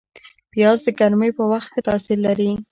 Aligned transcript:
پیاز 0.51 0.79
د 0.85 0.87
ګرمۍ 0.99 1.31
په 1.37 1.43
وخت 1.51 1.69
ښه 1.73 1.81
تاثیر 1.87 2.17
لري 2.27 2.51